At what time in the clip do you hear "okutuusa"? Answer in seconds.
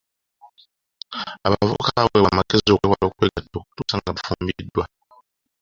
3.57-3.95